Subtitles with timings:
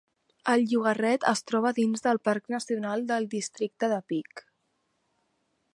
[0.53, 4.45] El llogarret es troba dins del Parc nacional del districte de Peak.